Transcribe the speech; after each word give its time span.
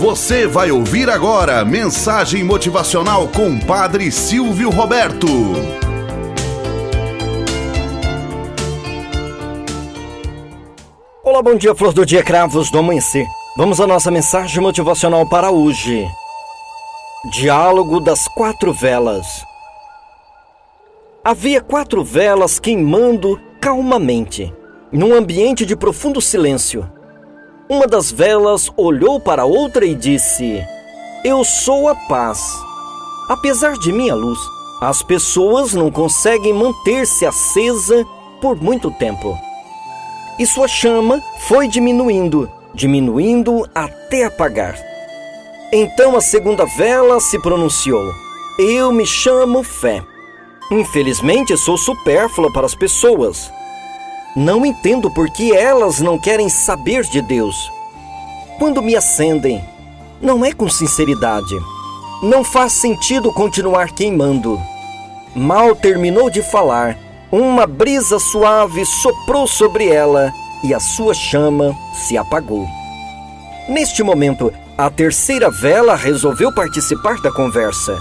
Você 0.00 0.46
vai 0.46 0.70
ouvir 0.70 1.10
agora 1.10 1.62
mensagem 1.62 2.42
motivacional 2.42 3.28
com 3.28 3.60
Padre 3.60 4.10
Silvio 4.10 4.70
Roberto. 4.70 5.26
Olá, 11.22 11.42
bom 11.42 11.54
dia, 11.54 11.74
flor 11.74 11.92
do 11.92 12.06
dia, 12.06 12.22
cravos 12.22 12.70
do 12.70 12.78
amanhecer. 12.78 13.26
Vamos 13.58 13.78
à 13.78 13.86
nossa 13.86 14.10
mensagem 14.10 14.62
motivacional 14.62 15.28
para 15.28 15.50
hoje. 15.50 16.08
Diálogo 17.30 18.00
das 18.00 18.26
quatro 18.26 18.72
velas. 18.72 19.44
Havia 21.22 21.60
quatro 21.60 22.02
velas 22.02 22.58
queimando 22.58 23.38
calmamente, 23.60 24.50
num 24.90 25.12
ambiente 25.12 25.66
de 25.66 25.76
profundo 25.76 26.22
silêncio. 26.22 26.90
Uma 27.70 27.86
das 27.86 28.10
velas 28.10 28.68
olhou 28.76 29.20
para 29.20 29.42
a 29.42 29.44
outra 29.44 29.86
e 29.86 29.94
disse: 29.94 30.60
Eu 31.24 31.44
sou 31.44 31.86
a 31.86 31.94
paz. 31.94 32.40
Apesar 33.28 33.74
de 33.78 33.92
minha 33.92 34.12
luz, 34.12 34.40
as 34.80 35.04
pessoas 35.04 35.72
não 35.72 35.88
conseguem 35.88 36.52
manter-se 36.52 37.24
acesa 37.24 38.04
por 38.40 38.60
muito 38.60 38.90
tempo. 38.90 39.38
E 40.36 40.44
sua 40.44 40.66
chama 40.66 41.22
foi 41.46 41.68
diminuindo, 41.68 42.50
diminuindo 42.74 43.64
até 43.72 44.24
apagar. 44.24 44.76
Então 45.72 46.16
a 46.16 46.20
segunda 46.20 46.66
vela 46.76 47.20
se 47.20 47.38
pronunciou: 47.38 48.12
Eu 48.58 48.90
me 48.90 49.06
chamo 49.06 49.62
fé. 49.62 50.02
Infelizmente 50.72 51.56
sou 51.56 51.78
supérflua 51.78 52.52
para 52.52 52.66
as 52.66 52.74
pessoas. 52.74 53.48
Não 54.36 54.64
entendo 54.64 55.10
por 55.10 55.28
que 55.28 55.52
elas 55.52 55.98
não 55.98 56.16
querem 56.16 56.48
saber 56.48 57.02
de 57.02 57.20
Deus. 57.20 57.70
Quando 58.60 58.80
me 58.80 58.94
acendem, 58.94 59.64
não 60.22 60.44
é 60.44 60.52
com 60.52 60.68
sinceridade. 60.68 61.56
Não 62.22 62.44
faz 62.44 62.74
sentido 62.74 63.32
continuar 63.32 63.90
queimando. 63.90 64.60
Mal 65.34 65.74
terminou 65.74 66.30
de 66.30 66.42
falar, 66.42 66.96
uma 67.32 67.66
brisa 67.66 68.20
suave 68.20 68.84
soprou 68.86 69.48
sobre 69.48 69.88
ela 69.88 70.32
e 70.62 70.72
a 70.72 70.78
sua 70.78 71.12
chama 71.12 71.76
se 71.92 72.16
apagou. 72.16 72.68
Neste 73.68 74.02
momento, 74.02 74.52
a 74.78 74.88
terceira 74.90 75.50
vela 75.50 75.96
resolveu 75.96 76.52
participar 76.54 77.20
da 77.20 77.32
conversa. 77.32 77.98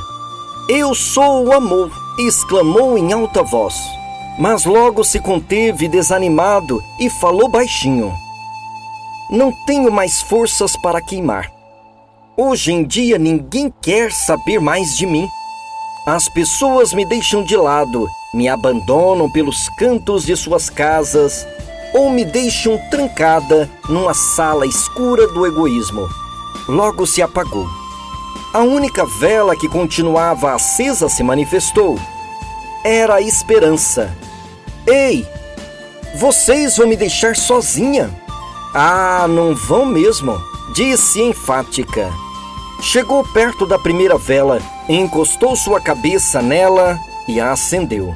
Eu 0.68 0.94
sou 0.94 1.48
o 1.48 1.54
amor, 1.54 1.92
exclamou 2.20 2.98
em 2.98 3.14
alta 3.14 3.42
voz 3.42 3.99
mas 4.40 4.64
logo 4.64 5.04
se 5.04 5.20
conteve 5.20 5.90
desanimado 5.90 6.82
e 6.98 7.10
falou 7.10 7.50
baixinho: 7.50 8.14
Não 9.30 9.52
tenho 9.66 9.92
mais 9.92 10.22
forças 10.22 10.78
para 10.78 11.02
queimar. 11.02 11.52
Hoje 12.38 12.72
em 12.72 12.86
dia 12.86 13.18
ninguém 13.18 13.72
quer 13.82 14.14
saber 14.14 14.62
mais 14.62 14.96
de 14.96 15.06
mim. 15.06 15.28
As 16.08 16.30
pessoas 16.30 16.94
me 16.94 17.06
deixam 17.06 17.44
de 17.44 17.58
lado, 17.58 18.08
me 18.34 18.48
abandonam 18.48 19.30
pelos 19.30 19.68
cantos 19.78 20.26
de 20.26 20.38
suas 20.38 20.70
casas 20.70 21.46
ou 21.94 22.10
me 22.10 22.24
deixam 22.24 22.80
trancada 22.90 23.70
numa 23.90 24.14
sala 24.14 24.66
escura 24.66 25.28
do 25.28 25.46
egoísmo. 25.46 26.08
Logo 26.66 27.06
se 27.06 27.22
apagou. 27.22 27.68
A 28.54 28.62
única 28.62 29.06
vela 29.06 29.54
que 29.54 29.68
continuava 29.68 30.54
acesa 30.54 31.10
se 31.10 31.24
manifestou. 31.24 32.00
Era 32.86 33.16
a 33.16 33.22
esperança 33.22 34.16
Ei! 34.90 35.26
Vocês 36.16 36.78
vão 36.78 36.88
me 36.88 36.96
deixar 36.96 37.36
sozinha? 37.36 38.10
Ah, 38.74 39.28
não 39.30 39.54
vão 39.56 39.86
mesmo, 39.86 40.42
disse 40.74 41.22
enfática. 41.22 42.12
Chegou 42.82 43.24
perto 43.24 43.68
da 43.68 43.78
primeira 43.78 44.18
vela, 44.18 44.60
encostou 44.88 45.56
sua 45.56 45.80
cabeça 45.80 46.42
nela 46.42 46.98
e 47.28 47.40
a 47.40 47.52
acendeu. 47.52 48.16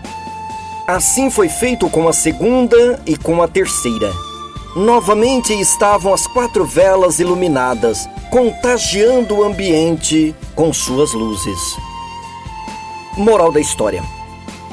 Assim 0.87 1.29
foi 1.29 1.47
feito 1.47 1.87
com 1.89 2.07
a 2.07 2.13
segunda 2.13 2.99
e 3.05 3.15
com 3.15 3.43
a 3.43 3.47
terceira. 3.47 4.11
Novamente 4.75 5.53
estavam 5.53 6.11
as 6.11 6.25
quatro 6.25 6.65
velas 6.65 7.19
iluminadas, 7.19 8.09
contagiando 8.31 9.35
o 9.35 9.43
ambiente 9.43 10.35
com 10.55 10.73
suas 10.73 11.13
luzes. 11.13 11.59
Moral 13.15 13.51
da 13.51 13.59
história. 13.59 14.03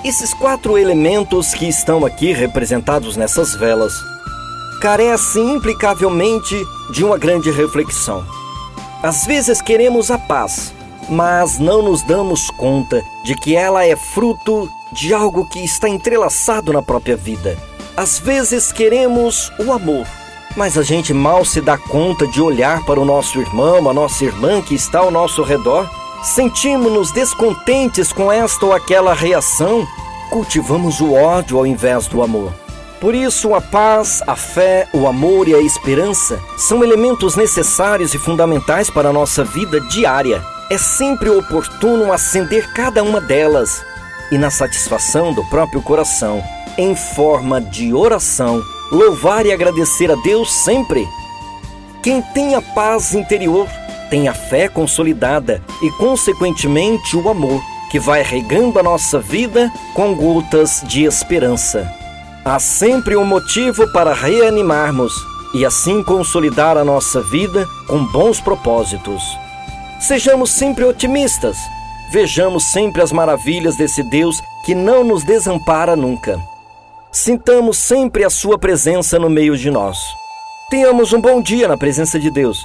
Esses 0.02 0.32
quatro 0.32 0.78
elementos 0.78 1.52
que 1.52 1.68
estão 1.68 2.06
aqui 2.06 2.32
representados 2.32 3.18
nessas 3.18 3.54
velas 3.54 3.92
carecem 4.80 5.56
implicavelmente 5.56 6.56
de 6.90 7.04
uma 7.04 7.18
grande 7.18 7.50
reflexão. 7.50 8.24
Às 9.02 9.26
vezes 9.26 9.60
queremos 9.60 10.10
a 10.10 10.16
paz, 10.16 10.72
mas 11.06 11.58
não 11.58 11.82
nos 11.82 12.02
damos 12.02 12.50
conta 12.52 13.02
de 13.26 13.34
que 13.34 13.54
ela 13.54 13.84
é 13.84 13.94
fruto 13.94 14.70
de 14.90 15.12
algo 15.12 15.46
que 15.46 15.62
está 15.62 15.86
entrelaçado 15.86 16.72
na 16.72 16.80
própria 16.80 17.14
vida. 17.14 17.58
Às 17.94 18.18
vezes 18.18 18.72
queremos 18.72 19.52
o 19.58 19.70
amor, 19.70 20.06
mas 20.56 20.78
a 20.78 20.82
gente 20.82 21.12
mal 21.12 21.44
se 21.44 21.60
dá 21.60 21.76
conta 21.76 22.26
de 22.26 22.40
olhar 22.40 22.82
para 22.86 22.98
o 22.98 23.04
nosso 23.04 23.38
irmão, 23.38 23.86
a 23.90 23.92
nossa 23.92 24.24
irmã 24.24 24.62
que 24.62 24.74
está 24.74 25.00
ao 25.00 25.10
nosso 25.10 25.42
redor 25.42 25.99
sentimos-nos 26.22 27.12
descontentes 27.12 28.12
com 28.12 28.30
esta 28.30 28.66
ou 28.66 28.72
aquela 28.72 29.14
reação, 29.14 29.86
cultivamos 30.30 31.00
o 31.00 31.12
ódio 31.12 31.58
ao 31.58 31.66
invés 31.66 32.06
do 32.06 32.22
amor. 32.22 32.52
Por 33.00 33.14
isso, 33.14 33.54
a 33.54 33.62
paz, 33.62 34.22
a 34.26 34.36
fé, 34.36 34.86
o 34.92 35.06
amor 35.06 35.48
e 35.48 35.54
a 35.54 35.60
esperança 35.60 36.38
são 36.58 36.84
elementos 36.84 37.34
necessários 37.34 38.12
e 38.12 38.18
fundamentais 38.18 38.90
para 38.90 39.08
a 39.08 39.12
nossa 39.12 39.42
vida 39.42 39.80
diária. 39.80 40.42
É 40.70 40.76
sempre 40.76 41.30
oportuno 41.30 42.12
acender 42.12 42.70
cada 42.74 43.02
uma 43.02 43.18
delas 43.18 43.82
e, 44.30 44.36
na 44.36 44.50
satisfação 44.50 45.32
do 45.32 45.42
próprio 45.46 45.80
coração, 45.80 46.42
em 46.76 46.94
forma 46.94 47.58
de 47.58 47.94
oração, 47.94 48.62
louvar 48.92 49.46
e 49.46 49.52
agradecer 49.52 50.10
a 50.10 50.16
Deus 50.16 50.52
sempre. 50.52 51.08
Quem 52.02 52.20
tem 52.20 52.54
a 52.54 52.60
paz 52.60 53.14
interior 53.14 53.66
tem 54.10 54.26
a 54.26 54.34
fé 54.34 54.68
consolidada 54.68 55.62
e, 55.80 55.90
consequentemente, 55.92 57.16
o 57.16 57.28
amor, 57.28 57.62
que 57.90 57.98
vai 57.98 58.22
regando 58.22 58.78
a 58.78 58.82
nossa 58.82 59.18
vida 59.18 59.72
com 59.94 60.14
gotas 60.14 60.82
de 60.84 61.04
esperança. 61.04 61.90
Há 62.44 62.58
sempre 62.58 63.16
um 63.16 63.24
motivo 63.24 63.90
para 63.92 64.12
reanimarmos 64.12 65.12
e 65.54 65.64
assim 65.64 66.02
consolidar 66.02 66.76
a 66.76 66.84
nossa 66.84 67.22
vida 67.22 67.66
com 67.88 68.04
bons 68.06 68.40
propósitos. 68.40 69.22
Sejamos 70.00 70.50
sempre 70.50 70.84
otimistas. 70.84 71.56
Vejamos 72.12 72.72
sempre 72.72 73.02
as 73.02 73.12
maravilhas 73.12 73.76
desse 73.76 74.02
Deus 74.02 74.40
que 74.64 74.74
não 74.74 75.04
nos 75.04 75.22
desampara 75.22 75.94
nunca. 75.94 76.40
Sintamos 77.12 77.76
sempre 77.76 78.24
a 78.24 78.30
Sua 78.30 78.58
presença 78.58 79.18
no 79.18 79.28
meio 79.28 79.56
de 79.56 79.70
nós. 79.70 79.98
Tenhamos 80.70 81.12
um 81.12 81.20
bom 81.20 81.42
dia 81.42 81.66
na 81.66 81.76
presença 81.76 82.18
de 82.18 82.30
Deus 82.30 82.64